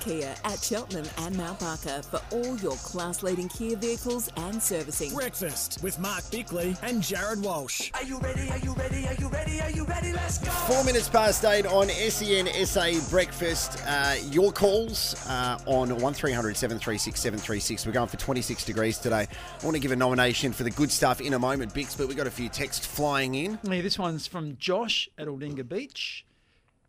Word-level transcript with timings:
Kia 0.00 0.34
at 0.44 0.58
Cheltenham 0.62 1.06
and 1.18 1.36
Mount 1.36 1.60
Barker 1.60 2.02
for 2.02 2.20
all 2.32 2.56
your 2.58 2.76
class 2.76 3.22
leading 3.22 3.48
Kia 3.48 3.76
vehicles 3.76 4.30
and 4.36 4.62
servicing. 4.62 5.14
Breakfast 5.14 5.80
with 5.82 5.98
Mark 5.98 6.30
Bickley 6.30 6.76
and 6.82 7.02
Jared 7.02 7.42
Walsh. 7.42 7.90
Are 7.94 8.04
you 8.04 8.18
ready? 8.18 8.50
Are 8.50 8.58
you 8.58 8.72
ready? 8.74 9.06
Are 9.06 9.14
you 9.14 9.28
ready? 9.28 9.60
Are 9.60 9.70
you 9.70 9.84
ready? 9.84 10.12
Let's 10.12 10.38
go! 10.38 10.50
Four 10.50 10.84
minutes 10.84 11.08
past 11.08 11.44
eight 11.44 11.66
on 11.66 11.88
SEN 11.88 12.48
SA 12.66 12.92
Breakfast. 13.10 13.82
Uh, 13.86 14.16
your 14.30 14.52
calls 14.52 15.14
uh, 15.28 15.58
on 15.66 15.90
1300 15.90 16.56
736 16.56 17.20
736. 17.20 17.86
We're 17.86 17.92
going 17.92 18.08
for 18.08 18.16
26 18.16 18.64
degrees 18.64 18.98
today. 18.98 19.26
I 19.60 19.64
want 19.64 19.74
to 19.74 19.80
give 19.80 19.92
a 19.92 19.96
nomination 19.96 20.52
for 20.52 20.64
the 20.64 20.70
good 20.70 20.90
stuff 20.90 21.20
in 21.20 21.34
a 21.34 21.38
moment, 21.38 21.74
Bicks, 21.74 21.94
but 21.94 22.08
we've 22.08 22.16
got 22.16 22.26
a 22.26 22.30
few 22.30 22.48
texts 22.48 22.86
flying 22.86 23.34
in. 23.34 23.58
Yeah, 23.62 23.82
this 23.82 23.98
one's 23.98 24.26
from 24.26 24.56
Josh 24.58 25.08
at 25.18 25.26
Aldinga 25.26 25.68
Beach. 25.68 26.24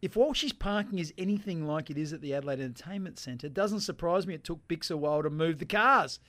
If 0.01 0.15
Walsh's 0.15 0.53
parking 0.53 0.99
is 0.99 1.13
anything 1.17 1.67
like 1.67 1.89
it 1.89 1.97
is 1.97 2.13
at 2.13 2.21
the 2.21 2.33
Adelaide 2.33 2.61
Entertainment 2.61 3.19
Centre, 3.19 3.47
it 3.47 3.53
doesn't 3.53 3.81
surprise 3.81 4.25
me 4.25 4.33
it 4.33 4.43
took 4.43 4.65
Bicks 4.67 4.89
a 4.89 4.97
while 4.97 5.23
to 5.23 5.29
move 5.29 5.59
the 5.59 5.65
cars. 5.65 6.19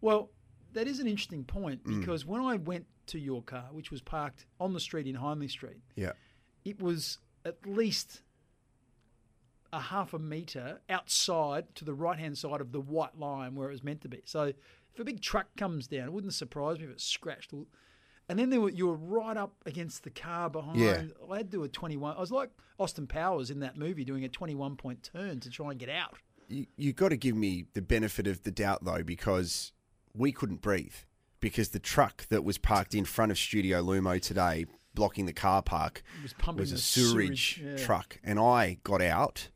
Well, 0.00 0.30
that 0.72 0.86
is 0.86 1.00
an 1.00 1.08
interesting 1.08 1.44
point 1.44 1.80
hmm. 1.84 1.98
because 1.98 2.24
when 2.24 2.40
I 2.40 2.56
went 2.56 2.86
to 3.06 3.18
your 3.18 3.42
car, 3.42 3.66
which 3.72 3.90
was 3.90 4.00
parked 4.00 4.46
on 4.60 4.72
the 4.72 4.80
street 4.80 5.06
in 5.06 5.16
Hindley 5.16 5.48
Street, 5.48 5.80
Yeah. 5.96 6.12
it 6.64 6.80
was 6.80 7.18
at 7.44 7.66
least 7.66 8.22
a 9.72 9.80
half 9.80 10.14
a 10.14 10.18
metre 10.18 10.80
outside 10.88 11.74
to 11.74 11.84
the 11.84 11.94
right 11.94 12.18
hand 12.18 12.38
side 12.38 12.60
of 12.60 12.72
the 12.72 12.80
white 12.80 13.18
line 13.18 13.54
where 13.54 13.68
it 13.68 13.72
was 13.72 13.84
meant 13.84 14.00
to 14.02 14.08
be. 14.08 14.22
So 14.24 14.44
if 14.44 15.00
a 15.00 15.04
big 15.04 15.20
truck 15.20 15.48
comes 15.56 15.86
down, 15.86 16.08
it 16.08 16.12
wouldn't 16.12 16.34
surprise 16.34 16.78
me 16.78 16.84
if 16.84 16.90
it 16.90 17.00
scratched. 17.00 17.52
And 18.28 18.38
then 18.38 18.50
there 18.50 18.60
were, 18.60 18.70
you 18.70 18.86
were 18.86 18.96
right 18.96 19.36
up 19.36 19.54
against 19.64 20.04
the 20.04 20.10
car 20.10 20.50
behind. 20.50 20.78
Yeah. 20.78 21.02
I 21.30 21.38
had 21.38 21.50
to 21.50 21.56
do 21.58 21.64
a 21.64 21.68
21. 21.68 22.16
I 22.16 22.20
was 22.20 22.30
like 22.30 22.50
Austin 22.78 23.06
Powers 23.06 23.50
in 23.50 23.60
that 23.60 23.76
movie 23.76 24.04
doing 24.04 24.24
a 24.24 24.28
21 24.28 24.76
point 24.76 25.02
turn 25.02 25.40
to 25.40 25.50
try 25.50 25.70
and 25.70 25.78
get 25.78 25.88
out. 25.88 26.16
You, 26.48 26.66
you 26.76 26.92
got 26.92 27.08
to 27.08 27.16
give 27.16 27.36
me 27.36 27.64
the 27.72 27.82
benefit 27.82 28.26
of 28.26 28.42
the 28.42 28.50
doubt, 28.50 28.84
though, 28.84 29.02
because 29.02 29.72
we 30.14 30.32
couldn't 30.32 30.60
breathe. 30.60 30.94
Because 31.40 31.68
the 31.68 31.78
truck 31.78 32.26
that 32.28 32.42
was 32.42 32.58
parked 32.58 32.94
in 32.94 33.04
front 33.04 33.30
of 33.30 33.38
Studio 33.38 33.82
Lumo 33.82 34.20
today, 34.20 34.66
blocking 34.92 35.26
the 35.26 35.32
car 35.32 35.62
park, 35.62 36.02
was 36.22 36.32
pumping 36.32 36.62
was 36.62 36.72
a 36.72 36.78
sewage, 36.78 37.62
yeah. 37.64 37.76
truck. 37.76 38.18
And 38.24 38.40
I 38.40 38.78
got 38.82 39.00
out 39.00 39.48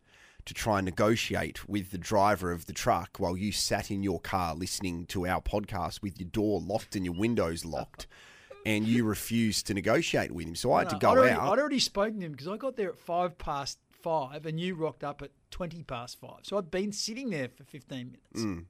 to 0.45 0.55
try 0.55 0.79
and 0.79 0.85
negotiate 0.85 1.69
with 1.69 1.91
the 1.91 1.99
driver 1.99 2.53
of 2.53 2.67
the 2.67 2.73
truck 2.73 3.19
while 3.19 3.37
you 3.37 3.53
sat 3.53 3.91
in 3.91 4.03
your 4.03 4.21
car 4.21 4.55
listening 4.55 5.07
to 5.07 5.27
our 5.27 5.41
podcast 5.41 6.03
with 6.03 6.19
your 6.19 6.29
door 6.29 6.61
locked 6.61 6.97
and 6.97 7.05
your 7.05 7.15
windows 7.15 7.65
locked. 7.65 8.07
And 8.65 8.87
you 8.87 9.05
refused 9.05 9.67
to 9.67 9.75
negotiate 9.75 10.31
with 10.33 10.47
him. 10.47 10.55
So 10.55 10.73
I 10.73 10.81
had 10.81 10.91
to 10.91 10.97
go 10.99 11.11
I'd 11.11 11.19
already, 11.19 11.33
out. 11.35 11.53
I'd 11.53 11.59
already 11.59 11.79
spoken 11.81 12.21
to 12.21 12.27
him 12.27 12.33
because 12.33 12.47
I 12.49 12.57
got 12.57 12.77
there 12.77 12.89
at 12.91 12.99
five 12.99 13.37
past 13.39 13.79
five 13.91 14.47
and 14.47 14.59
you 14.61 14.75
rocked 14.75 15.03
up 15.05 15.21
at 15.23 15.31
20 15.51 15.83
past 15.85 16.21
five. 16.21 16.41
So 16.43 16.59
I'd 16.59 16.71
been 16.71 16.93
sitting 16.93 17.31
there 17.31 17.49
for 17.49 17.65
15 17.65 17.99
minutes. 18.07 18.41
Mm. 18.43 18.67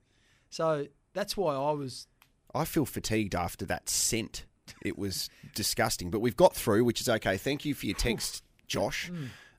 So 0.50 0.86
that's 1.12 1.36
why 1.36 1.54
I 1.54 1.72
was 1.72 2.06
I 2.54 2.64
feel 2.64 2.84
fatigued 2.86 3.34
after 3.34 3.64
that 3.66 3.88
scent. 3.88 4.46
It 4.82 4.98
was 4.98 5.28
disgusting, 5.54 6.10
but 6.10 6.20
we've 6.20 6.36
got 6.36 6.54
through, 6.54 6.84
which 6.84 7.00
is 7.00 7.08
okay. 7.08 7.36
Thank 7.36 7.64
you 7.64 7.74
for 7.74 7.86
your 7.86 7.96
text, 7.96 8.42
Josh. 8.66 9.10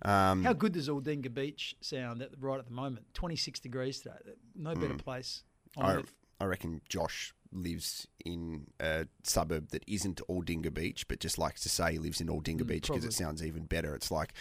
Um, 0.03 0.43
How 0.43 0.53
good 0.53 0.73
does 0.73 0.89
Aldinga 0.89 1.33
Beach 1.33 1.75
sound 1.81 2.21
at 2.21 2.29
right 2.39 2.59
at 2.59 2.65
the 2.65 2.71
moment? 2.73 3.05
Twenty 3.13 3.35
six 3.35 3.59
degrees 3.59 3.99
today. 3.99 4.15
No 4.55 4.73
better 4.75 4.95
place 4.95 5.43
on 5.77 5.83
Mm. 5.85 5.87
I, 5.87 5.93
earth. 5.99 6.13
I 6.41 6.45
reckon 6.45 6.81
Josh 6.89 7.33
lives 7.51 8.07
in 8.25 8.67
a 8.79 9.07
suburb 9.23 9.69
that 9.69 9.83
isn't 9.87 10.21
Aldinga 10.29 10.73
Beach, 10.73 11.07
but 11.07 11.19
just 11.19 11.37
likes 11.37 11.61
to 11.61 11.69
say 11.69 11.93
he 11.93 11.99
lives 11.99 12.21
in 12.21 12.27
Aldinga 12.27 12.65
Beach 12.65 12.87
because 12.87 13.05
it 13.05 13.13
sounds 13.13 13.43
even 13.43 13.65
better. 13.65 13.93
It's 13.95 14.11
like 14.11 14.33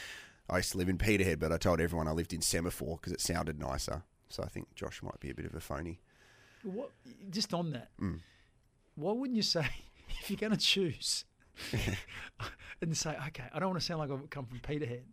I 0.49 0.59
used 0.59 0.73
to 0.73 0.79
live 0.79 0.89
in 0.89 0.99
Peterhead, 0.99 1.39
but 1.39 1.53
I 1.53 1.57
told 1.57 1.81
everyone 1.81 2.09
I 2.09 2.13
lived 2.13 2.33
in 2.33 2.41
Semaphore 2.43 2.97
because 3.01 3.13
it 3.13 3.21
sounded 3.21 3.59
nicer. 3.59 4.03
So 4.29 4.43
I 4.43 4.47
think 4.49 4.75
Josh 4.75 5.03
might 5.03 5.21
be 5.21 5.31
a 5.31 5.35
bit 5.35 5.47
of 5.47 5.55
a 5.55 5.61
phony. 5.61 6.01
What, 6.63 6.91
just 7.31 7.53
on 7.53 7.73
that, 7.73 7.91
Mm. 8.01 8.21
why 8.95 9.13
wouldn't 9.13 9.37
you 9.37 9.43
say 9.43 9.67
if 10.21 10.31
you're 10.31 10.39
going 10.39 10.53
to 10.53 10.59
choose 10.59 11.25
and 12.81 12.97
say, 12.97 13.17
okay, 13.29 13.45
I 13.53 13.59
don't 13.59 13.71
want 13.71 13.81
to 13.81 13.85
sound 13.87 14.01
like 14.01 14.11
I've 14.11 14.31
come 14.31 14.47
from 14.47 14.61
Peterhead. 14.61 15.05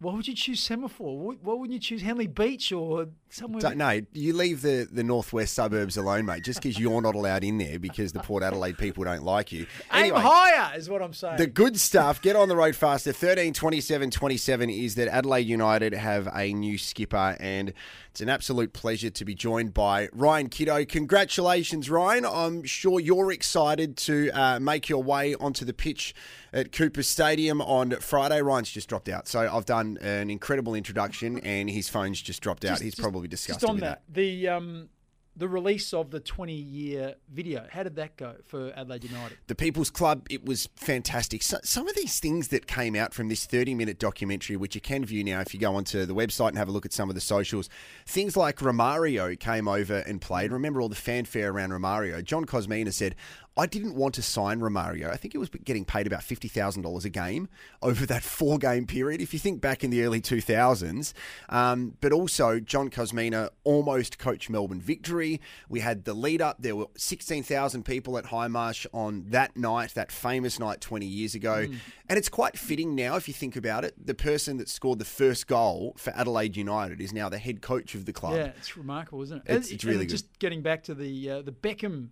Why 0.00 0.14
would 0.14 0.28
you 0.28 0.34
choose 0.34 0.60
Semaphore? 0.60 1.18
Why, 1.18 1.54
wouldn't 1.54 1.72
you 1.72 1.80
choose 1.80 2.02
Henley 2.02 2.28
Beach 2.28 2.70
or 2.70 3.08
somewhere? 3.30 3.60
Don't, 3.60 3.78
no, 3.78 4.00
you 4.12 4.32
leave 4.32 4.62
the, 4.62 4.86
the 4.90 5.02
northwest 5.02 5.54
suburbs 5.54 5.96
alone, 5.96 6.24
mate. 6.24 6.44
Just 6.44 6.62
because 6.62 6.78
you're 6.78 7.02
not 7.02 7.16
allowed 7.16 7.42
in 7.42 7.58
there 7.58 7.80
because 7.80 8.12
the 8.12 8.20
Port 8.20 8.44
Adelaide 8.44 8.78
people 8.78 9.02
don't 9.02 9.24
like 9.24 9.50
you. 9.50 9.66
Aim 9.92 10.14
higher 10.14 10.76
is 10.76 10.88
what 10.88 11.02
I'm 11.02 11.12
saying. 11.12 11.38
The 11.38 11.48
good 11.48 11.80
stuff, 11.80 12.22
get 12.22 12.36
on 12.36 12.48
the 12.48 12.54
road 12.54 12.76
faster. 12.76 13.12
13 13.12 13.52
27 13.52 14.10
27 14.12 14.70
is 14.70 14.94
that 14.94 15.08
Adelaide 15.08 15.48
United 15.48 15.92
have 15.94 16.28
a 16.32 16.52
new 16.52 16.78
skipper, 16.78 17.36
and 17.40 17.72
it's 18.12 18.20
an 18.20 18.28
absolute 18.28 18.72
pleasure 18.72 19.10
to 19.10 19.24
be 19.24 19.34
joined 19.34 19.74
by 19.74 20.08
Ryan 20.12 20.48
Kitto. 20.48 20.84
Congratulations, 20.84 21.90
Ryan. 21.90 22.24
I'm 22.24 22.62
sure 22.62 23.00
you're 23.00 23.32
excited 23.32 23.96
to 23.98 24.30
uh, 24.30 24.60
make 24.60 24.88
your 24.88 25.02
way 25.02 25.34
onto 25.34 25.64
the 25.64 25.74
pitch 25.74 26.14
at 26.52 26.72
Cooper 26.72 27.02
Stadium 27.02 27.60
on 27.60 27.90
Friday. 28.00 28.40
Ryan's 28.42 28.70
just 28.70 28.88
dropped 28.88 29.08
out, 29.08 29.28
so 29.28 29.48
I've 29.52 29.66
done 29.66 29.87
an 29.96 30.30
incredible 30.30 30.74
introduction, 30.74 31.38
and 31.38 31.70
his 31.70 31.88
phone's 31.88 32.20
just 32.20 32.42
dropped 32.42 32.64
out. 32.64 32.72
Just- 32.72 32.82
He's 32.82 32.92
just- 32.94 33.02
probably 33.02 33.28
disgusted 33.28 33.62
Just 33.62 33.68
on 33.70 33.76
with 33.76 33.84
that, 33.84 34.02
the 34.12 34.48
um, 34.48 34.88
the 35.36 35.48
release 35.48 35.94
of 35.94 36.10
the 36.10 36.18
20 36.18 36.52
year 36.52 37.14
video. 37.32 37.64
How 37.70 37.84
did 37.84 37.94
that 37.94 38.16
go 38.16 38.34
for 38.44 38.72
Adelaide 38.74 39.04
United? 39.04 39.38
the 39.46 39.54
People's 39.54 39.88
Club, 39.88 40.26
it 40.28 40.44
was 40.44 40.68
fantastic. 40.74 41.44
So, 41.44 41.58
some 41.62 41.86
of 41.86 41.94
these 41.94 42.18
things 42.18 42.48
that 42.48 42.66
came 42.66 42.96
out 42.96 43.14
from 43.14 43.28
this 43.28 43.46
30 43.46 43.74
minute 43.76 44.00
documentary, 44.00 44.56
which 44.56 44.74
you 44.74 44.80
can 44.80 45.04
view 45.04 45.22
now 45.22 45.40
if 45.40 45.54
you 45.54 45.60
go 45.60 45.76
onto 45.76 46.04
the 46.06 46.14
website 46.14 46.48
and 46.48 46.58
have 46.58 46.66
a 46.68 46.72
look 46.72 46.84
at 46.84 46.92
some 46.92 47.08
of 47.08 47.14
the 47.14 47.20
socials, 47.20 47.68
things 48.04 48.36
like 48.36 48.56
Romario 48.56 49.38
came 49.38 49.68
over 49.68 49.98
and 49.98 50.20
played. 50.20 50.50
Remember 50.50 50.80
all 50.80 50.88
the 50.88 50.96
fanfare 50.96 51.52
around 51.52 51.70
Romario? 51.70 52.22
John 52.24 52.44
Kosmina 52.44 52.92
said, 52.92 53.14
I 53.58 53.66
didn't 53.66 53.94
want 53.96 54.14
to 54.14 54.22
sign 54.22 54.60
Romario. 54.60 55.10
I 55.10 55.16
think 55.16 55.32
he 55.34 55.38
was 55.38 55.48
getting 55.48 55.84
paid 55.84 56.06
about 56.06 56.20
$50,000 56.20 57.04
a 57.04 57.08
game 57.08 57.48
over 57.82 58.06
that 58.06 58.22
four 58.22 58.56
game 58.58 58.86
period, 58.86 59.20
if 59.20 59.32
you 59.32 59.38
think 59.40 59.60
back 59.60 59.82
in 59.82 59.90
the 59.90 60.02
early 60.04 60.20
2000s. 60.20 61.12
Um, 61.48 61.96
but 62.00 62.12
also, 62.12 62.60
John 62.60 62.88
Kosmina 62.88 63.50
almost 63.64 64.18
coached 64.18 64.48
Melbourne 64.48 64.80
victory. 64.80 65.40
We 65.68 65.80
had 65.80 66.04
the 66.04 66.14
lead 66.14 66.40
up. 66.40 66.56
There 66.60 66.76
were 66.76 66.86
16,000 66.96 67.84
people 67.84 68.16
at 68.16 68.26
Hindmarsh 68.26 68.86
on 68.94 69.24
that 69.30 69.56
night, 69.56 69.94
that 69.94 70.12
famous 70.12 70.58
night 70.58 70.80
20 70.80 71.04
years 71.06 71.34
ago. 71.34 71.66
And 72.08 72.16
it's 72.16 72.28
quite 72.28 72.56
fitting 72.56 72.94
now, 72.94 73.16
if 73.16 73.26
you 73.28 73.34
think 73.34 73.56
about 73.56 73.84
it. 73.84 73.94
The 74.06 74.14
person 74.14 74.56
that 74.58 74.68
scored 74.68 74.98
the 75.00 75.04
first 75.04 75.46
goal 75.48 75.94
for 75.98 76.10
Adelaide 76.16 76.56
United 76.56 77.00
is 77.00 77.12
now 77.12 77.28
the 77.28 77.38
head 77.38 77.60
coach 77.60 77.94
of 77.94 78.04
the 78.06 78.12
club. 78.12 78.34
Yeah, 78.36 78.52
it's 78.56 78.76
remarkable, 78.76 79.22
isn't 79.22 79.38
it? 79.44 79.50
It's- 79.50 79.70
it's 79.70 79.84
really. 79.84 80.06
Just 80.06 80.38
getting 80.38 80.62
back 80.62 80.84
to 80.84 80.94
the 80.94 81.30
uh, 81.30 81.42
the 81.42 81.52
Beckham 81.52 82.08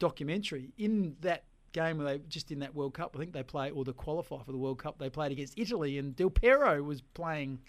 documentary 0.00 0.72
in 0.76 1.14
that 1.20 1.44
game 1.72 1.98
where 1.98 2.06
they 2.06 2.24
just 2.28 2.50
in 2.50 2.58
that 2.58 2.74
World 2.74 2.94
Cup, 2.94 3.12
I 3.14 3.20
think 3.20 3.32
they 3.32 3.44
play 3.44 3.70
or 3.70 3.84
the 3.84 3.94
qualifier 3.94 4.44
for 4.44 4.50
the 4.50 4.58
World 4.58 4.82
Cup, 4.82 4.98
they 4.98 5.08
played 5.08 5.30
against 5.30 5.56
Italy, 5.56 5.98
and 5.98 6.16
Del 6.16 6.30
Piero 6.30 6.82
was 6.82 7.00
playing 7.00 7.60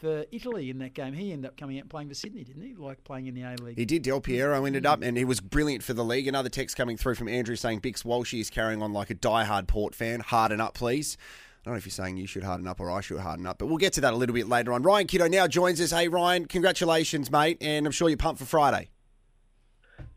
for 0.00 0.24
Italy 0.30 0.68
in 0.68 0.78
that 0.78 0.94
game. 0.94 1.14
He 1.14 1.32
ended 1.32 1.48
up 1.48 1.56
coming 1.56 1.78
out 1.78 1.82
and 1.82 1.90
playing 1.90 2.08
for 2.08 2.14
Sydney, 2.14 2.44
didn't 2.44 2.62
he? 2.62 2.74
Like 2.74 3.02
playing 3.04 3.26
in 3.26 3.34
the 3.34 3.42
A 3.42 3.54
League. 3.62 3.78
He 3.78 3.84
did. 3.84 4.02
Del 4.02 4.20
Piero 4.20 4.64
ended 4.64 4.84
up, 4.84 5.02
and 5.02 5.16
he 5.16 5.24
was 5.24 5.40
brilliant 5.40 5.82
for 5.82 5.94
the 5.94 6.04
league. 6.04 6.26
Another 6.28 6.48
text 6.48 6.76
coming 6.76 6.96
through 6.96 7.14
from 7.14 7.28
Andrew 7.28 7.56
saying 7.56 7.78
Bicks 7.78 8.02
Walshy 8.02 8.40
is 8.40 8.50
carrying 8.50 8.82
on 8.82 8.92
like 8.92 9.10
a 9.10 9.14
diehard 9.14 9.68
Port 9.68 9.94
fan. 9.94 10.20
Harden 10.20 10.60
up, 10.60 10.74
please. 10.74 11.16
I 11.18 11.64
don't 11.64 11.74
know 11.74 11.78
if 11.78 11.86
you're 11.86 11.90
saying 11.90 12.16
you 12.16 12.28
should 12.28 12.44
harden 12.44 12.68
up 12.68 12.78
or 12.78 12.90
I 12.90 13.00
should 13.00 13.18
harden 13.18 13.44
up, 13.44 13.58
but 13.58 13.66
we'll 13.66 13.78
get 13.78 13.92
to 13.94 14.00
that 14.02 14.14
a 14.14 14.16
little 14.16 14.34
bit 14.34 14.48
later 14.48 14.72
on. 14.72 14.82
Ryan 14.82 15.08
Kitto 15.08 15.26
now 15.26 15.48
joins 15.48 15.80
us. 15.80 15.90
Hey, 15.90 16.06
Ryan, 16.06 16.46
congratulations, 16.46 17.28
mate, 17.30 17.58
and 17.60 17.86
I'm 17.86 17.92
sure 17.92 18.08
you're 18.08 18.16
pumped 18.16 18.38
for 18.38 18.46
Friday. 18.46 18.90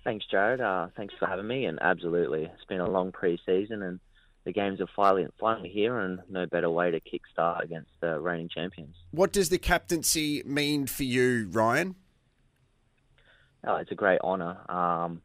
Thanks, 0.10 0.26
Jared. 0.26 0.60
Uh, 0.60 0.88
thanks 0.98 1.14
for 1.20 1.28
having 1.28 1.46
me. 1.46 1.66
And 1.66 1.78
absolutely, 1.84 2.46
it's 2.46 2.66
been 2.68 2.80
a 2.80 2.90
long 2.90 3.12
pre-season, 3.12 3.84
and 3.84 4.00
the 4.44 4.52
games 4.52 4.82
are 4.82 4.88
finally 4.96 5.28
finally 5.40 5.70
here, 5.70 6.00
and 6.00 6.20
no 6.28 6.48
better 6.48 6.68
way 6.68 6.90
to 6.90 7.00
kickstart 7.00 7.64
against 7.64 7.92
the 8.00 8.20
reigning 8.20 8.50
champions. 8.50 8.96
What 9.12 9.32
does 9.32 9.50
the 9.50 9.60
captaincy 9.60 10.42
mean 10.48 10.88
for 10.88 11.04
you, 11.04 11.48
Ryan? 11.52 11.94
Oh, 13.64 13.76
it's 13.76 13.92
a 13.92 13.96
great 13.96 14.20
honour. 14.22 14.58
Um, 14.68 15.22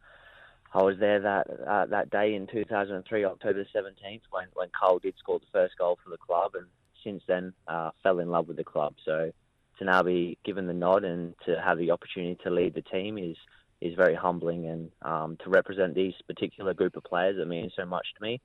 I 0.75 0.83
was 0.83 0.99
there 0.99 1.21
that 1.21 1.47
uh, 1.67 1.87
that 1.87 2.11
day 2.11 2.35
in 2.35 2.47
2003, 2.47 3.25
October 3.25 3.67
17th, 3.75 4.21
when 4.33 4.49
when 4.53 4.69
Cole 4.79 4.99
did 4.99 5.15
score 5.19 5.39
the 5.39 5.47
first 5.51 5.79
goal 5.79 5.99
for 6.05 6.11
the 6.11 6.19
club, 6.19 6.57
and 6.57 6.67
since 7.03 7.23
then 7.27 7.55
uh, 7.69 7.93
fell 8.03 8.19
in 8.19 8.29
love 8.29 8.49
with 8.49 8.59
the 8.59 8.65
club. 8.65 8.97
So 9.03 9.33
to 9.79 9.85
now 9.87 10.03
be 10.03 10.37
given 10.45 10.67
the 10.67 10.75
nod 10.75 11.05
and 11.05 11.35
to 11.47 11.59
have 11.59 11.79
the 11.79 11.91
opportunity 11.91 12.39
to 12.45 12.51
lead 12.51 12.75
the 12.75 12.83
team 12.83 13.17
is 13.17 13.39
is 13.81 13.95
very 13.95 14.15
humbling, 14.15 14.67
and 14.67 14.91
um, 15.03 15.37
to 15.45 15.51
represent 15.51 15.95
these 15.95 16.15
particular 16.27 16.75
group 16.75 16.97
of 16.97 17.05
players 17.05 17.37
that 17.37 17.47
means 17.47 17.73
so 17.77 17.85
much 17.85 18.07
to 18.17 18.23
me. 18.23 18.41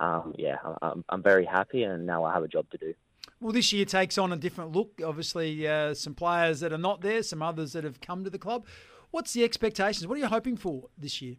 Um, 0.00 0.34
yeah, 0.38 0.56
I'm, 0.82 1.04
I'm 1.08 1.22
very 1.22 1.44
happy, 1.44 1.82
and 1.82 2.06
now 2.06 2.24
I 2.24 2.32
have 2.32 2.42
a 2.42 2.48
job 2.48 2.66
to 2.70 2.78
do. 2.78 2.94
Well, 3.40 3.52
this 3.52 3.72
year 3.72 3.84
takes 3.84 4.18
on 4.18 4.32
a 4.32 4.36
different 4.36 4.72
look. 4.72 5.00
Obviously, 5.04 5.66
uh, 5.66 5.94
some 5.94 6.14
players 6.14 6.60
that 6.60 6.72
are 6.72 6.78
not 6.78 7.02
there, 7.02 7.22
some 7.22 7.42
others 7.42 7.72
that 7.72 7.84
have 7.84 8.00
come 8.00 8.24
to 8.24 8.30
the 8.30 8.38
club. 8.38 8.66
What's 9.10 9.32
the 9.32 9.44
expectations? 9.44 10.06
What 10.06 10.16
are 10.16 10.20
you 10.20 10.26
hoping 10.26 10.56
for 10.56 10.88
this 10.96 11.22
year? 11.22 11.36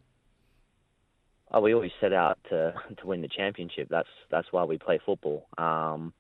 Oh, 1.52 1.62
we 1.62 1.74
always 1.74 1.92
set 2.00 2.14
out 2.14 2.38
to 2.50 2.74
to 2.98 3.08
win 3.08 3.22
the 3.22 3.28
championship. 3.28 3.88
That's 3.90 4.10
that's 4.30 4.48
why 4.52 4.64
we 4.64 4.78
play 4.78 5.00
football. 5.06 5.48
Um, 5.58 6.14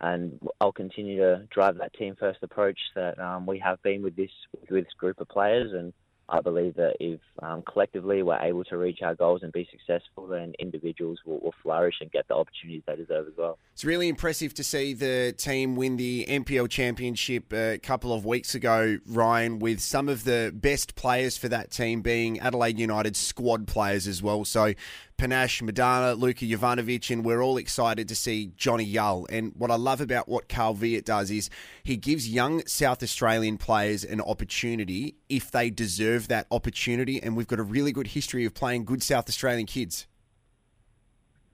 and 0.00 0.40
I'll 0.60 0.72
continue 0.72 1.18
to 1.18 1.46
drive 1.50 1.78
that 1.78 1.94
team 1.94 2.16
first 2.18 2.40
approach 2.42 2.78
that 2.96 3.18
um, 3.20 3.46
we 3.46 3.60
have 3.60 3.80
been 3.82 4.02
with 4.02 4.16
this 4.16 4.30
with 4.52 4.84
this 4.84 4.92
group 4.98 5.20
of 5.20 5.28
players. 5.28 5.72
And 5.72 5.92
I 6.28 6.40
believe 6.40 6.76
that 6.76 6.96
if 7.00 7.20
um, 7.42 7.62
collectively 7.62 8.22
we're 8.22 8.38
able 8.38 8.64
to 8.64 8.78
reach 8.78 9.02
our 9.02 9.14
goals 9.14 9.42
and 9.42 9.52
be 9.52 9.68
successful, 9.70 10.26
then 10.26 10.54
individuals 10.58 11.18
will, 11.26 11.40
will, 11.40 11.54
flourish 11.62 11.96
and 12.00 12.10
get 12.10 12.26
the 12.28 12.34
opportunities 12.34 12.82
they 12.86 12.96
deserve 12.96 13.28
as 13.28 13.34
well. 13.36 13.58
It's 13.72 13.84
really 13.84 14.08
impressive 14.08 14.54
to 14.54 14.64
see 14.64 14.94
the 14.94 15.34
team 15.36 15.76
win 15.76 15.96
the 15.96 16.24
NPL 16.28 16.68
Championship 16.70 17.52
a 17.52 17.78
couple 17.78 18.12
of 18.12 18.24
weeks 18.24 18.54
ago, 18.54 18.98
Ryan, 19.06 19.58
with 19.58 19.80
some 19.80 20.08
of 20.08 20.24
the 20.24 20.52
best 20.54 20.94
players 20.94 21.36
for 21.36 21.48
that 21.48 21.70
team 21.70 22.02
being 22.02 22.40
Adelaide 22.40 22.78
United 22.78 23.16
squad 23.16 23.66
players 23.66 24.06
as 24.06 24.22
well. 24.22 24.44
So 24.44 24.74
Panashe, 25.22 25.62
Madanha, 25.62 26.18
Luka 26.18 26.44
Jovanovic, 26.44 27.08
and 27.08 27.24
we're 27.24 27.40
all 27.40 27.56
excited 27.56 28.08
to 28.08 28.16
see 28.16 28.50
Johnny 28.56 28.84
Yull. 28.84 29.24
And 29.30 29.52
what 29.56 29.70
I 29.70 29.76
love 29.76 30.00
about 30.00 30.28
what 30.28 30.48
Carl 30.48 30.74
Veart 30.74 31.04
does 31.04 31.30
is 31.30 31.48
he 31.84 31.96
gives 31.96 32.28
young 32.28 32.66
South 32.66 33.04
Australian 33.04 33.56
players 33.56 34.02
an 34.02 34.20
opportunity 34.20 35.14
if 35.28 35.48
they 35.48 35.70
deserve 35.70 36.26
that 36.26 36.48
opportunity. 36.50 37.22
And 37.22 37.36
we've 37.36 37.46
got 37.46 37.60
a 37.60 37.62
really 37.62 37.92
good 37.92 38.08
history 38.08 38.44
of 38.46 38.52
playing 38.52 38.84
good 38.84 39.00
South 39.00 39.28
Australian 39.28 39.66
kids. 39.66 40.08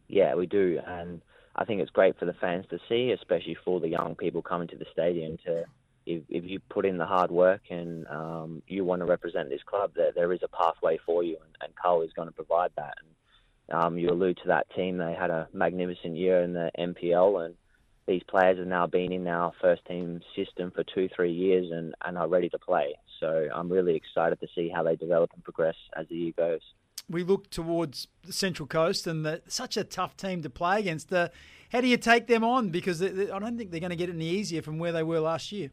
Yeah, 0.08 0.34
we 0.34 0.46
do. 0.46 0.80
And 0.86 1.20
I 1.54 1.66
think 1.66 1.82
it's 1.82 1.90
great 1.90 2.18
for 2.18 2.24
the 2.24 2.32
fans 2.32 2.64
to 2.70 2.78
see, 2.88 3.10
especially 3.10 3.58
for 3.66 3.80
the 3.80 3.88
young 3.88 4.14
people 4.14 4.40
coming 4.40 4.68
to 4.68 4.76
the 4.76 4.86
stadium 4.94 5.36
to 5.44 5.64
if, 6.06 6.22
if 6.30 6.44
you 6.46 6.58
put 6.70 6.86
in 6.86 6.96
the 6.96 7.04
hard 7.04 7.30
work 7.30 7.60
and 7.68 8.06
um, 8.06 8.62
you 8.66 8.82
want 8.82 9.00
to 9.00 9.04
represent 9.04 9.50
this 9.50 9.60
club, 9.66 9.90
there 9.94 10.10
there 10.12 10.32
is 10.32 10.40
a 10.42 10.48
pathway 10.48 10.98
for 11.04 11.22
you, 11.22 11.36
and, 11.44 11.54
and 11.60 11.76
Carl 11.76 12.00
is 12.00 12.14
going 12.14 12.28
to 12.28 12.32
provide 12.32 12.70
that. 12.76 12.94
And 13.02 13.10
um, 13.70 13.98
you 13.98 14.10
allude 14.10 14.38
to 14.38 14.48
that 14.48 14.66
team; 14.74 14.98
they 14.98 15.14
had 15.14 15.30
a 15.30 15.48
magnificent 15.52 16.16
year 16.16 16.42
in 16.42 16.52
the 16.52 16.70
NPL, 16.78 17.44
and 17.44 17.54
these 18.06 18.22
players 18.28 18.58
have 18.58 18.66
now 18.66 18.86
been 18.86 19.12
in 19.12 19.26
our 19.26 19.52
first 19.60 19.84
team 19.86 20.20
system 20.34 20.72
for 20.74 20.82
two, 20.82 21.08
three 21.14 21.32
years, 21.32 21.70
and, 21.70 21.94
and 22.04 22.16
are 22.16 22.28
ready 22.28 22.48
to 22.48 22.58
play. 22.58 22.94
So 23.20 23.48
I'm 23.54 23.70
really 23.70 23.96
excited 23.96 24.40
to 24.40 24.46
see 24.54 24.70
how 24.74 24.82
they 24.82 24.96
develop 24.96 25.30
and 25.34 25.44
progress 25.44 25.74
as 25.94 26.08
the 26.08 26.16
year 26.16 26.32
goes. 26.36 26.60
We 27.10 27.22
look 27.22 27.50
towards 27.50 28.08
the 28.24 28.32
Central 28.32 28.66
Coast, 28.66 29.06
and 29.06 29.24
the, 29.24 29.42
such 29.48 29.76
a 29.76 29.84
tough 29.84 30.16
team 30.16 30.42
to 30.42 30.50
play 30.50 30.80
against. 30.80 31.12
Uh, 31.12 31.28
how 31.70 31.82
do 31.82 31.86
you 31.86 31.98
take 31.98 32.26
them 32.26 32.44
on? 32.44 32.70
Because 32.70 32.98
they, 32.98 33.08
they, 33.08 33.30
I 33.30 33.38
don't 33.38 33.58
think 33.58 33.70
they're 33.70 33.80
going 33.80 33.90
to 33.90 33.96
get 33.96 34.08
any 34.08 34.28
easier 34.28 34.62
from 34.62 34.78
where 34.78 34.92
they 34.92 35.02
were 35.02 35.20
last 35.20 35.52
year. 35.52 35.70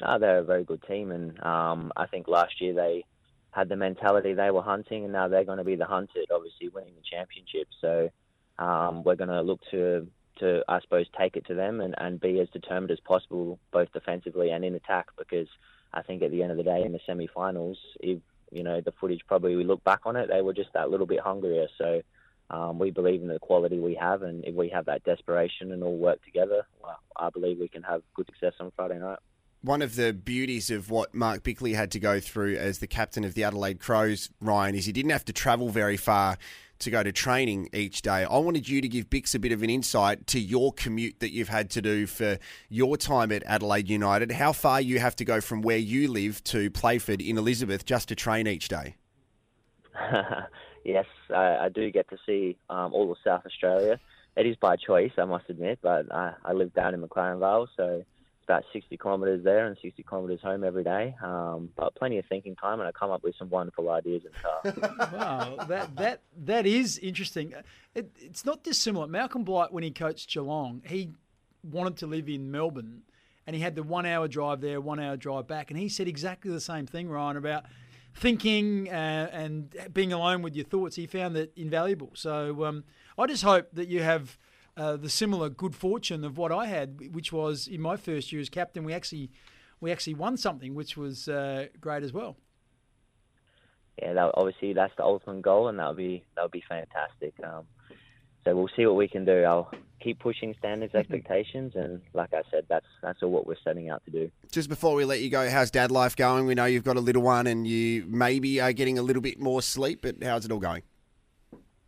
No, 0.00 0.18
they're 0.18 0.38
a 0.38 0.44
very 0.44 0.64
good 0.64 0.82
team, 0.82 1.10
and 1.12 1.42
um, 1.44 1.92
I 1.96 2.06
think 2.06 2.28
last 2.28 2.60
year 2.60 2.74
they 2.74 3.04
had 3.54 3.68
the 3.68 3.76
mentality 3.76 4.34
they 4.34 4.50
were 4.50 4.62
hunting, 4.62 5.04
and 5.04 5.12
now 5.12 5.28
they're 5.28 5.44
going 5.44 5.58
to 5.58 5.64
be 5.64 5.76
the 5.76 5.86
hunted. 5.86 6.28
Obviously, 6.34 6.68
winning 6.68 6.94
the 6.96 7.02
championship, 7.08 7.68
so 7.80 8.10
um, 8.58 9.04
we're 9.04 9.14
going 9.14 9.30
to 9.30 9.42
look 9.42 9.60
to 9.70 10.06
to 10.40 10.64
I 10.68 10.80
suppose 10.80 11.06
take 11.16 11.36
it 11.36 11.46
to 11.46 11.54
them 11.54 11.80
and, 11.80 11.94
and 11.96 12.20
be 12.20 12.40
as 12.40 12.48
determined 12.48 12.90
as 12.90 12.98
possible, 13.00 13.60
both 13.72 13.92
defensively 13.92 14.50
and 14.50 14.64
in 14.64 14.74
attack. 14.74 15.06
Because 15.16 15.46
I 15.92 16.02
think 16.02 16.22
at 16.22 16.32
the 16.32 16.42
end 16.42 16.50
of 16.50 16.56
the 16.56 16.64
day, 16.64 16.82
in 16.82 16.92
the 16.92 17.00
semi-finals, 17.06 17.78
if 18.00 18.18
you 18.50 18.64
know 18.64 18.80
the 18.80 18.92
footage 19.00 19.20
probably 19.28 19.54
we 19.54 19.64
look 19.64 19.84
back 19.84 20.00
on 20.04 20.16
it, 20.16 20.28
they 20.28 20.42
were 20.42 20.54
just 20.54 20.72
that 20.74 20.90
little 20.90 21.06
bit 21.06 21.20
hungrier. 21.20 21.68
So. 21.78 22.02
Um, 22.50 22.78
we 22.78 22.90
believe 22.90 23.22
in 23.22 23.28
the 23.28 23.38
quality 23.38 23.78
we 23.78 23.94
have, 23.94 24.20
and 24.20 24.44
if 24.44 24.54
we 24.54 24.68
have 24.68 24.84
that 24.84 25.02
desperation 25.02 25.72
and 25.72 25.82
all 25.82 25.96
work 25.96 26.22
together, 26.26 26.66
well, 26.82 26.98
I 27.16 27.30
believe 27.30 27.58
we 27.58 27.68
can 27.68 27.82
have 27.84 28.02
good 28.14 28.26
success 28.26 28.52
on 28.60 28.70
Friday 28.76 28.98
night 28.98 29.18
one 29.64 29.80
of 29.80 29.96
the 29.96 30.12
beauties 30.12 30.70
of 30.70 30.90
what 30.90 31.14
Mark 31.14 31.42
Bickley 31.42 31.72
had 31.72 31.90
to 31.92 31.98
go 31.98 32.20
through 32.20 32.56
as 32.56 32.80
the 32.80 32.86
captain 32.86 33.24
of 33.24 33.32
the 33.32 33.44
Adelaide 33.44 33.80
Crows, 33.80 34.28
Ryan, 34.40 34.74
is 34.74 34.84
he 34.84 34.92
didn't 34.92 35.12
have 35.12 35.24
to 35.24 35.32
travel 35.32 35.70
very 35.70 35.96
far 35.96 36.36
to 36.80 36.90
go 36.90 37.02
to 37.02 37.12
training 37.12 37.70
each 37.72 38.02
day. 38.02 38.24
I 38.24 38.36
wanted 38.38 38.68
you 38.68 38.82
to 38.82 38.88
give 38.88 39.08
Bicks 39.08 39.34
a 39.34 39.38
bit 39.38 39.52
of 39.52 39.62
an 39.62 39.70
insight 39.70 40.26
to 40.28 40.38
your 40.38 40.72
commute 40.74 41.20
that 41.20 41.32
you've 41.32 41.48
had 41.48 41.70
to 41.70 41.82
do 41.82 42.06
for 42.06 42.38
your 42.68 42.98
time 42.98 43.32
at 43.32 43.42
Adelaide 43.44 43.88
United. 43.88 44.32
How 44.32 44.52
far 44.52 44.82
you 44.82 44.98
have 44.98 45.16
to 45.16 45.24
go 45.24 45.40
from 45.40 45.62
where 45.62 45.78
you 45.78 46.08
live 46.08 46.44
to 46.44 46.70
Playford 46.70 47.22
in 47.22 47.38
Elizabeth 47.38 47.86
just 47.86 48.08
to 48.08 48.14
train 48.14 48.46
each 48.46 48.68
day? 48.68 48.96
yes, 50.84 51.06
I, 51.34 51.56
I, 51.56 51.68
do 51.70 51.90
get 51.90 52.10
to 52.10 52.18
see 52.26 52.58
um, 52.68 52.92
all 52.92 53.10
of 53.10 53.16
South 53.24 53.46
Australia. 53.46 53.98
It 54.36 54.46
is 54.46 54.56
by 54.56 54.76
choice, 54.76 55.12
I 55.16 55.24
must 55.24 55.48
admit, 55.48 55.78
but 55.80 56.12
I, 56.12 56.34
I 56.44 56.52
live 56.52 56.74
down 56.74 56.92
in 56.92 57.00
McLaren 57.00 57.38
Vale, 57.38 57.68
so 57.76 58.04
about 58.44 58.64
60 58.72 58.96
kilometres 58.96 59.42
there 59.42 59.66
and 59.66 59.76
60 59.80 60.04
kilometres 60.08 60.40
home 60.40 60.64
every 60.64 60.84
day. 60.84 61.14
Um, 61.22 61.70
but 61.76 61.94
plenty 61.94 62.18
of 62.18 62.26
thinking 62.26 62.54
time, 62.56 62.80
and 62.80 62.88
I 62.88 62.92
come 62.92 63.10
up 63.10 63.22
with 63.22 63.34
some 63.36 63.50
wonderful 63.50 63.90
ideas 63.90 64.22
and 64.24 64.34
stuff. 64.38 65.12
wow, 65.12 65.56
that 65.68 65.96
that 65.96 66.20
that 66.44 66.66
is 66.66 66.98
interesting. 66.98 67.54
It, 67.94 68.10
it's 68.18 68.44
not 68.44 68.62
dissimilar. 68.62 69.06
Malcolm 69.06 69.44
Blight, 69.44 69.72
when 69.72 69.82
he 69.82 69.90
coached 69.90 70.30
Geelong, 70.32 70.82
he 70.86 71.10
wanted 71.62 71.96
to 71.98 72.06
live 72.06 72.28
in 72.28 72.50
Melbourne, 72.50 73.02
and 73.46 73.56
he 73.56 73.62
had 73.62 73.74
the 73.74 73.82
one-hour 73.82 74.28
drive 74.28 74.60
there, 74.60 74.80
one-hour 74.80 75.16
drive 75.16 75.46
back, 75.46 75.70
and 75.70 75.78
he 75.78 75.88
said 75.88 76.08
exactly 76.08 76.50
the 76.50 76.60
same 76.60 76.86
thing, 76.86 77.08
Ryan, 77.08 77.36
about 77.36 77.64
thinking 78.14 78.88
uh, 78.88 79.28
and 79.32 79.74
being 79.92 80.12
alone 80.12 80.42
with 80.42 80.54
your 80.54 80.64
thoughts. 80.64 80.96
He 80.96 81.06
found 81.06 81.34
that 81.36 81.56
invaluable. 81.56 82.10
So 82.14 82.64
um, 82.64 82.84
I 83.18 83.26
just 83.26 83.42
hope 83.42 83.68
that 83.72 83.88
you 83.88 84.02
have 84.02 84.38
uh, 84.76 84.96
the 84.96 85.08
similar 85.08 85.48
good 85.48 85.74
fortune 85.74 86.24
of 86.24 86.36
what 86.38 86.52
I 86.52 86.66
had, 86.66 87.14
which 87.14 87.32
was 87.32 87.66
in 87.66 87.80
my 87.80 87.96
first 87.96 88.32
year 88.32 88.40
as 88.40 88.48
captain, 88.48 88.84
we 88.84 88.92
actually 88.92 89.30
we 89.80 89.92
actually 89.92 90.14
won 90.14 90.36
something, 90.36 90.74
which 90.74 90.96
was 90.96 91.28
uh, 91.28 91.66
great 91.80 92.02
as 92.02 92.12
well. 92.12 92.36
Yeah, 94.00 94.14
that, 94.14 94.32
obviously 94.34 94.72
that's 94.72 94.94
the 94.96 95.04
ultimate 95.04 95.42
goal, 95.42 95.68
and 95.68 95.78
that 95.78 95.88
would 95.88 95.96
be 95.96 96.24
that 96.34 96.42
would 96.42 96.50
be 96.50 96.64
fantastic. 96.68 97.34
Um, 97.44 97.64
so 98.44 98.54
we'll 98.54 98.70
see 98.76 98.84
what 98.84 98.96
we 98.96 99.08
can 99.08 99.24
do. 99.24 99.42
I'll 99.44 99.70
keep 100.00 100.18
pushing 100.18 100.54
standards, 100.58 100.92
mm-hmm. 100.92 101.00
expectations, 101.00 101.72
and 101.76 102.00
like 102.12 102.34
I 102.34 102.42
said, 102.50 102.66
that's 102.68 102.86
that's 103.02 103.22
all 103.22 103.30
what 103.30 103.46
we're 103.46 103.56
setting 103.64 103.90
out 103.90 104.04
to 104.06 104.10
do. 104.10 104.30
Just 104.50 104.68
before 104.68 104.94
we 104.94 105.04
let 105.04 105.20
you 105.20 105.30
go, 105.30 105.48
how's 105.48 105.70
dad 105.70 105.90
life 105.90 106.16
going? 106.16 106.46
We 106.46 106.54
know 106.54 106.64
you've 106.64 106.84
got 106.84 106.96
a 106.96 107.00
little 107.00 107.22
one, 107.22 107.46
and 107.46 107.66
you 107.66 108.04
maybe 108.08 108.60
are 108.60 108.72
getting 108.72 108.98
a 108.98 109.02
little 109.02 109.22
bit 109.22 109.40
more 109.40 109.62
sleep, 109.62 110.00
but 110.02 110.16
how's 110.22 110.44
it 110.44 110.52
all 110.52 110.58
going? 110.58 110.82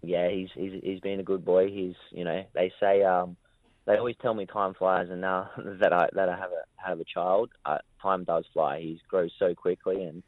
Yeah, 0.09 0.29
he's 0.31 0.49
he's 0.55 0.81
he's 0.83 1.01
been 1.01 1.21
a 1.21 1.25
good 1.25 1.45
boy. 1.45 1.69
He's 1.69 1.95
you 2.11 2.25
know 2.25 2.45
they 2.55 2.73
say 2.81 3.03
um, 3.03 3.37
they 3.87 3.97
always 3.97 4.17
tell 4.21 4.35
me 4.35 4.47
time 4.47 4.75
flies, 4.75 5.09
and 5.11 5.21
now 5.21 5.51
that 5.81 5.93
I 5.93 6.09
that 6.13 6.29
I 6.29 6.37
have 6.37 6.51
a 6.51 6.89
have 6.89 7.01
a 7.01 7.05
child, 7.05 7.51
uh, 7.65 7.79
time 8.03 8.25
does 8.25 8.45
fly. 8.53 8.81
He 8.81 9.01
grows 9.09 9.31
so 9.39 9.55
quickly, 9.55 10.03
and 10.03 10.23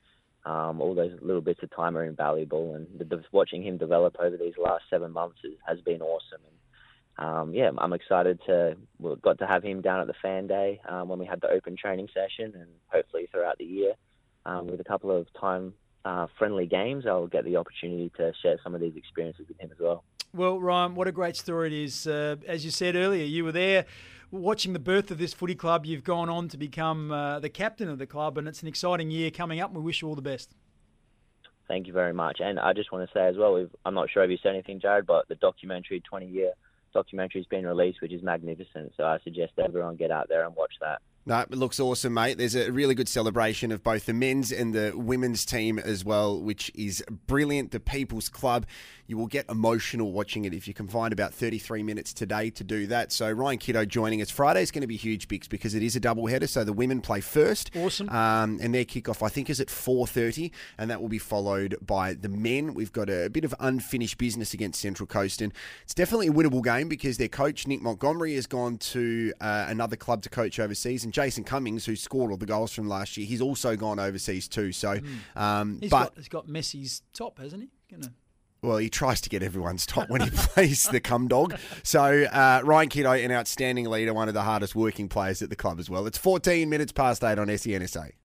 um, 0.44 0.80
all 0.80 0.94
those 0.94 1.12
little 1.20 1.42
bits 1.42 1.62
of 1.62 1.74
time 1.74 1.96
are 1.96 2.04
invaluable. 2.04 2.74
And 2.74 2.86
the, 2.98 3.04
the, 3.04 3.22
watching 3.32 3.62
him 3.62 3.76
develop 3.76 4.16
over 4.18 4.36
these 4.36 4.54
last 4.62 4.84
seven 4.88 5.12
months 5.12 5.38
is, 5.44 5.54
has 5.66 5.80
been 5.80 6.00
awesome. 6.00 6.40
And 6.46 7.28
um, 7.28 7.54
yeah, 7.54 7.70
I'm 7.78 7.92
excited 7.92 8.40
to 8.46 8.76
we 8.98 9.14
got 9.16 9.38
to 9.38 9.46
have 9.46 9.62
him 9.62 9.82
down 9.82 10.00
at 10.00 10.06
the 10.06 10.14
fan 10.22 10.46
day 10.46 10.80
um, 10.88 11.08
when 11.08 11.18
we 11.18 11.26
had 11.26 11.40
the 11.40 11.50
open 11.50 11.76
training 11.76 12.08
session, 12.14 12.54
and 12.54 12.68
hopefully 12.86 13.28
throughout 13.30 13.58
the 13.58 13.64
year 13.64 13.94
um, 14.46 14.66
with 14.66 14.80
a 14.80 14.84
couple 14.84 15.10
of 15.10 15.26
time 15.40 15.74
uh, 16.04 16.26
friendly 16.38 16.66
games, 16.66 17.06
I'll 17.06 17.26
get 17.26 17.44
the 17.44 17.56
opportunity 17.56 18.10
to 18.16 18.32
share 18.42 18.58
some 18.62 18.74
of 18.74 18.80
these 18.80 18.96
experiences 18.96 19.46
with 19.48 19.60
him 19.60 19.70
as 19.72 19.78
well. 19.78 20.04
Well, 20.34 20.60
Ryan, 20.60 20.94
what 20.94 21.08
a 21.08 21.12
great 21.12 21.36
story 21.36 21.68
it 21.68 21.84
is. 21.84 22.06
Uh, 22.06 22.36
as 22.46 22.64
you 22.64 22.70
said 22.70 22.96
earlier, 22.96 23.24
you 23.24 23.44
were 23.44 23.52
there 23.52 23.86
watching 24.30 24.72
the 24.72 24.78
birth 24.78 25.10
of 25.10 25.18
this 25.18 25.32
footy 25.32 25.54
club. 25.54 25.86
You've 25.86 26.04
gone 26.04 26.28
on 26.28 26.48
to 26.48 26.58
become 26.58 27.10
uh, 27.10 27.40
the 27.40 27.48
captain 27.48 27.88
of 27.88 27.98
the 27.98 28.06
club, 28.06 28.36
and 28.36 28.46
it's 28.46 28.62
an 28.62 28.68
exciting 28.68 29.10
year 29.10 29.30
coming 29.30 29.60
up. 29.60 29.72
We 29.72 29.80
wish 29.80 30.02
you 30.02 30.08
all 30.08 30.14
the 30.14 30.22
best. 30.22 30.54
Thank 31.66 31.86
you 31.86 31.92
very 31.92 32.14
much. 32.14 32.40
And 32.40 32.58
I 32.58 32.72
just 32.72 32.92
want 32.92 33.08
to 33.08 33.18
say 33.18 33.26
as 33.26 33.36
well, 33.36 33.66
I'm 33.84 33.94
not 33.94 34.10
sure 34.10 34.22
if 34.24 34.30
you 34.30 34.38
said 34.42 34.54
anything, 34.54 34.80
Jared, 34.80 35.06
but 35.06 35.28
the 35.28 35.34
documentary, 35.34 36.00
20 36.00 36.26
year 36.26 36.52
documentary, 36.94 37.40
has 37.40 37.46
been 37.46 37.66
released, 37.66 38.00
which 38.00 38.12
is 38.12 38.22
magnificent. 38.22 38.92
So 38.96 39.04
I 39.04 39.18
suggest 39.22 39.52
everyone 39.58 39.96
get 39.96 40.10
out 40.10 40.28
there 40.28 40.46
and 40.46 40.56
watch 40.56 40.72
that. 40.80 41.02
No, 41.26 41.40
it 41.40 41.50
looks 41.50 41.78
awesome, 41.78 42.14
mate. 42.14 42.38
There's 42.38 42.54
a 42.54 42.72
really 42.72 42.94
good 42.94 43.08
celebration 43.08 43.70
of 43.70 43.82
both 43.82 44.06
the 44.06 44.14
men's 44.14 44.50
and 44.50 44.74
the 44.74 44.92
women's 44.94 45.44
team 45.44 45.78
as 45.78 46.04
well, 46.04 46.40
which 46.40 46.70
is 46.74 47.04
brilliant. 47.26 47.70
The 47.70 47.80
People's 47.80 48.30
Club. 48.30 48.66
You 49.08 49.16
will 49.16 49.26
get 49.26 49.48
emotional 49.48 50.12
watching 50.12 50.44
it 50.44 50.52
if 50.52 50.68
you 50.68 50.74
can 50.74 50.86
find 50.86 51.14
about 51.14 51.32
33 51.32 51.82
minutes 51.82 52.12
today 52.12 52.50
to 52.50 52.62
do 52.62 52.86
that. 52.88 53.10
So 53.10 53.30
Ryan 53.32 53.56
Kitto 53.56 53.86
joining 53.86 54.20
us. 54.20 54.28
Friday 54.30 54.60
is 54.60 54.70
going 54.70 54.82
to 54.82 54.86
be 54.86 54.98
huge, 54.98 55.28
Bicks, 55.28 55.48
because 55.48 55.74
it 55.74 55.82
is 55.82 55.96
a 55.96 56.00
double 56.00 56.26
header. 56.26 56.46
So 56.46 56.62
the 56.62 56.74
women 56.74 57.00
play 57.00 57.22
first. 57.22 57.70
Awesome. 57.74 58.10
Um, 58.10 58.58
and 58.60 58.74
their 58.74 58.84
kickoff, 58.84 59.24
I 59.24 59.30
think, 59.30 59.48
is 59.48 59.60
at 59.60 59.68
4.30, 59.68 60.50
and 60.76 60.90
that 60.90 61.00
will 61.00 61.08
be 61.08 61.18
followed 61.18 61.78
by 61.80 62.12
the 62.12 62.28
men. 62.28 62.74
We've 62.74 62.92
got 62.92 63.08
a, 63.08 63.24
a 63.24 63.30
bit 63.30 63.46
of 63.46 63.54
unfinished 63.58 64.18
business 64.18 64.52
against 64.52 64.78
Central 64.78 65.06
Coast, 65.06 65.40
and 65.40 65.54
it's 65.84 65.94
definitely 65.94 66.26
a 66.26 66.32
winnable 66.32 66.62
game 66.62 66.90
because 66.90 67.16
their 67.16 67.28
coach, 67.28 67.66
Nick 67.66 67.80
Montgomery, 67.80 68.34
has 68.34 68.46
gone 68.46 68.76
to 68.76 69.32
uh, 69.40 69.64
another 69.68 69.96
club 69.96 70.20
to 70.24 70.28
coach 70.28 70.60
overseas, 70.60 71.04
and 71.04 71.14
Jason 71.14 71.44
Cummings, 71.44 71.86
who 71.86 71.96
scored 71.96 72.30
all 72.30 72.36
the 72.36 72.44
goals 72.44 72.74
from 72.74 72.86
last 72.86 73.16
year, 73.16 73.26
he's 73.26 73.40
also 73.40 73.74
gone 73.74 73.98
overseas 73.98 74.48
too. 74.48 74.70
So, 74.70 74.98
mm. 74.98 75.40
um, 75.40 75.78
he's 75.80 75.90
but 75.90 76.04
got, 76.04 76.12
he's 76.16 76.28
got 76.28 76.46
Messi's 76.46 77.00
top, 77.14 77.38
hasn't 77.38 77.62
he? 77.62 77.70
Well, 78.60 78.78
he 78.78 78.90
tries 78.90 79.20
to 79.20 79.28
get 79.28 79.42
everyone's 79.42 79.86
top 79.86 80.10
when 80.10 80.20
he 80.20 80.30
plays 80.34 80.88
the 80.88 81.00
cum 81.00 81.28
dog. 81.28 81.56
So 81.84 82.24
uh, 82.24 82.60
Ryan 82.64 82.88
Kitto, 82.88 83.12
an 83.12 83.30
outstanding 83.30 83.88
leader, 83.88 84.12
one 84.12 84.28
of 84.28 84.34
the 84.34 84.42
hardest 84.42 84.74
working 84.74 85.08
players 85.08 85.42
at 85.42 85.50
the 85.50 85.56
club 85.56 85.78
as 85.78 85.88
well. 85.88 86.06
It's 86.06 86.18
14 86.18 86.68
minutes 86.68 86.90
past 86.92 87.22
eight 87.22 87.38
on 87.38 87.46
SENSA. 87.46 88.10